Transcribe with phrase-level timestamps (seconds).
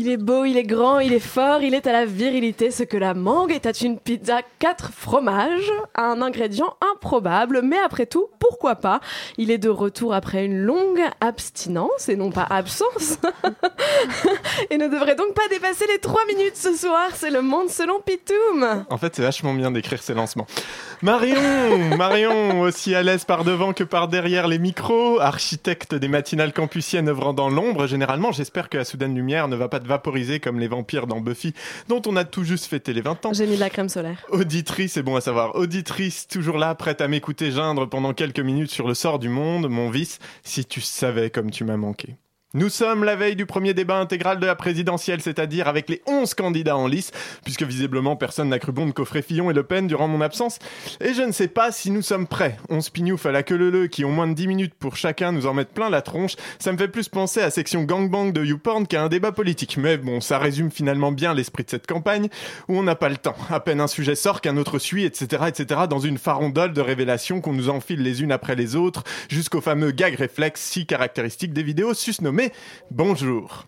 [0.00, 2.84] Il est beau, il est grand, il est fort, il est à la virilité ce
[2.84, 8.28] que la mangue est à une pizza 4 fromages, un ingrédient improbable, mais après tout,
[8.38, 9.00] pourquoi pas?
[9.36, 13.18] Il est de retour après une longue abstinence et non pas absence.
[14.70, 18.00] et ne devrait donc pas dépasser les 3 minutes ce soir, c'est le monde selon
[18.00, 18.86] Pitoum.
[18.88, 20.46] En fait, c'est vachement bien d'écrire ces lancements.
[21.02, 26.52] Marion, Marion, aussi à l'aise par devant que par derrière les micros, architecte des matinales
[26.52, 30.40] campusiennes œuvrant dans l'ombre, généralement, j'espère que la soudaine lumière ne va pas te vaporiser
[30.40, 31.54] comme les vampires dans Buffy,
[31.88, 33.32] dont on a tout juste fêté les 20 ans.
[33.32, 34.26] J'ai mis de la crème solaire.
[34.28, 35.56] Auditrice, c'est bon à savoir.
[35.56, 39.70] Auditrice, toujours là, prête à m'écouter geindre pendant quelques minutes sur le sort du monde,
[39.70, 42.16] mon vice, si tu savais comme tu m'as manqué.
[42.52, 46.34] Nous sommes la veille du premier débat intégral de la présidentielle, c'est-à-dire avec les 11
[46.34, 47.12] candidats en lice,
[47.44, 50.58] puisque visiblement personne n'a cru bon de coffrer Fillon et Le Pen durant mon absence.
[51.00, 52.56] Et je ne sais pas si nous sommes prêts.
[52.68, 55.46] 11 pignoufs à la queue leu qui ont moins de 10 minutes pour chacun nous
[55.46, 58.88] en mettre plein la tronche, ça me fait plus penser à section gangbang de YouPorn
[58.88, 59.76] qu'à un débat politique.
[59.76, 62.30] Mais bon, ça résume finalement bien l'esprit de cette campagne,
[62.66, 63.36] où on n'a pas le temps.
[63.50, 67.40] À peine un sujet sort qu'un autre suit, etc., etc., dans une farandole de révélations
[67.40, 71.62] qu'on nous enfile les unes après les autres, jusqu'au fameux gag réflexe si caractéristique des
[71.62, 72.39] vidéos susnommées
[72.90, 73.66] bonjour.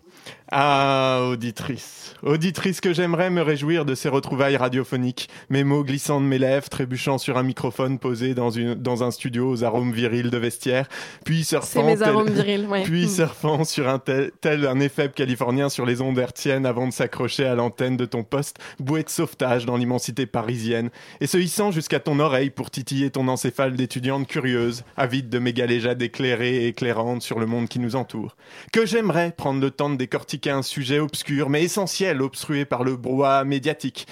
[0.55, 2.13] Ah, auditrice.
[2.21, 5.27] Auditrice que j'aimerais me réjouir de ces retrouvailles radiophoniques.
[5.49, 9.09] Mes mots glissant de mes lèvres, trébuchant sur un microphone posé dans, une, dans un
[9.09, 10.87] studio aux arômes virils de vestiaire.
[11.25, 15.87] Puis surfant, mes arômes virils, puis surfant sur un tel, tel un éphèbe californien sur
[15.87, 19.75] les ondes hertziennes avant de s'accrocher à l'antenne de ton poste, bouée de sauvetage dans
[19.75, 20.91] l'immensité parisienne.
[21.19, 25.53] Et se hissant jusqu'à ton oreille pour titiller ton encéphale d'étudiante curieuse, avide de mes
[25.53, 28.35] galéjades éclairées et éclairantes sur le monde qui nous entoure.
[28.71, 32.95] Que j'aimerais prendre le temps de décortiquer un sujet obscur mais essentiel, obstrué par le
[32.95, 34.05] brouhaha médiatique.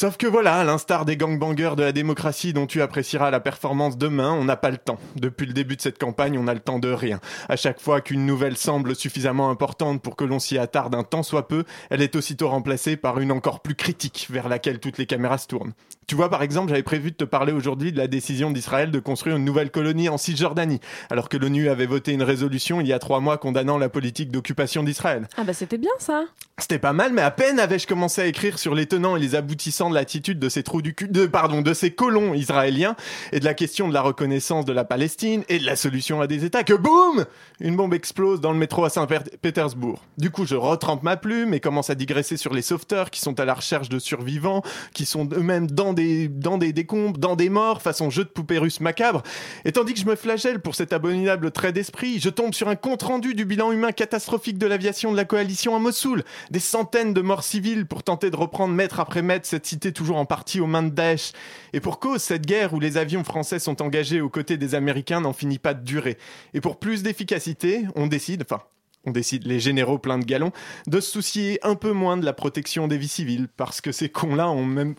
[0.00, 3.98] Sauf que voilà, à l'instar des gangbangers de la démocratie dont tu apprécieras la performance
[3.98, 5.00] demain, on n'a pas le temps.
[5.16, 7.18] Depuis le début de cette campagne, on n'a le temps de rien.
[7.48, 11.24] À chaque fois qu'une nouvelle semble suffisamment importante pour que l'on s'y attarde un temps
[11.24, 15.06] soit peu, elle est aussitôt remplacée par une encore plus critique vers laquelle toutes les
[15.06, 15.72] caméras se tournent.
[16.06, 19.00] Tu vois, par exemple, j'avais prévu de te parler aujourd'hui de la décision d'Israël de
[19.00, 20.78] construire une nouvelle colonie en Cisjordanie,
[21.10, 24.30] alors que l'ONU avait voté une résolution il y a trois mois condamnant la politique
[24.30, 25.26] d'occupation d'Israël.
[25.36, 26.22] Ah bah c'était bien ça.
[26.60, 29.36] C'était pas mal, mais à peine avais-je commencé à écrire sur les tenants et les
[29.36, 32.96] aboutissants de l'attitude de ces trous du cul, de, pardon, de ces colons israéliens
[33.30, 36.26] et de la question de la reconnaissance de la Palestine et de la solution à
[36.26, 37.26] des États que boum,
[37.60, 40.02] une bombe explose dans le métro à Saint-Pétersbourg.
[40.18, 43.38] Du coup, je retrempe ma plume et commence à digresser sur les sauveteurs qui sont
[43.38, 44.62] à la recherche de survivants,
[44.94, 48.58] qui sont eux-mêmes dans des, dans des décombres, dans des morts, façon jeu de poupée
[48.58, 49.22] russe macabre.
[49.64, 52.76] Et tandis que je me flagelle pour cet abominable trait d'esprit, je tombe sur un
[52.76, 56.24] compte-rendu du bilan humain catastrophique de l'aviation de la coalition à Mossoul.
[56.50, 60.16] Des centaines de morts civiles pour tenter de reprendre mètre après mètre cette cité toujours
[60.16, 61.32] en partie aux mains de Daesh.
[61.72, 65.20] Et pour cause, cette guerre où les avions français sont engagés aux côtés des Américains
[65.20, 66.16] n'en finit pas de durer.
[66.54, 68.62] Et pour plus d'efficacité, on décide, enfin,
[69.04, 70.52] on décide, les généraux pleins de galons,
[70.86, 74.08] de se soucier un peu moins de la protection des vies civiles, parce que ces
[74.08, 74.94] cons-là ont, même,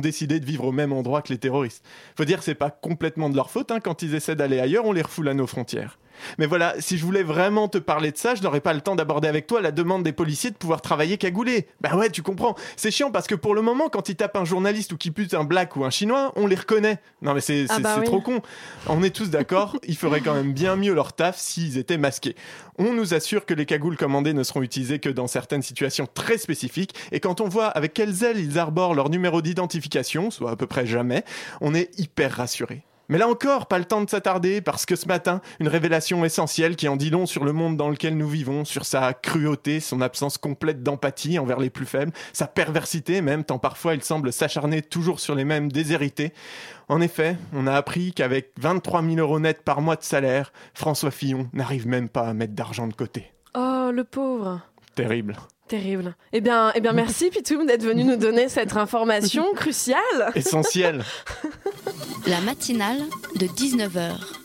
[0.00, 1.84] décidé de vivre au même endroit que les terroristes.
[2.16, 4.92] Faut dire c'est pas complètement de leur faute, hein, quand ils essaient d'aller ailleurs, on
[4.92, 5.98] les refoule à nos frontières.
[6.38, 8.96] Mais voilà, si je voulais vraiment te parler de ça, je n'aurais pas le temps
[8.96, 11.66] d'aborder avec toi la demande des policiers de pouvoir travailler cagoulé.
[11.80, 12.54] Bah ouais, tu comprends.
[12.76, 15.34] C'est chiant parce que pour le moment, quand ils tapent un journaliste ou qu'ils putent
[15.34, 16.98] un black ou un chinois, on les reconnaît.
[17.22, 18.04] Non mais c'est Ah bah oui.
[18.04, 18.40] trop con.
[18.88, 22.36] On est tous d'accord, il ferait quand même bien mieux leur taf s'ils étaient masqués.
[22.78, 26.38] On nous assure que les cagoules commandées ne seront utilisées que dans certaines situations très
[26.38, 30.56] spécifiques et quand on voit avec quelles ailes ils arborent leur numéro d'identification, soit à
[30.56, 31.24] peu près jamais,
[31.60, 32.82] on est hyper rassuré.
[33.08, 36.76] Mais là encore, pas le temps de s'attarder, parce que ce matin, une révélation essentielle
[36.76, 40.00] qui en dit long sur le monde dans lequel nous vivons, sur sa cruauté, son
[40.00, 44.82] absence complète d'empathie envers les plus faibles, sa perversité même, tant parfois il semble s'acharner
[44.82, 46.32] toujours sur les mêmes déshérités.
[46.88, 51.10] En effet, on a appris qu'avec 23 000 euros nets par mois de salaire, François
[51.10, 53.32] Fillon n'arrive même pas à mettre d'argent de côté.
[53.54, 54.60] Oh le pauvre.
[54.94, 55.36] Terrible.
[55.68, 56.14] Terrible.
[56.32, 60.32] Eh bien, eh bien merci Pitoum d'être venu nous donner cette information cruciale.
[60.34, 61.02] Essentiel.
[62.26, 64.41] La matinale de 19h.